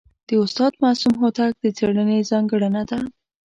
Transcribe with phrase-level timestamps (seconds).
[0.27, 2.99] د استاد معصوم هوتک د څېړني ځانګړنه ده.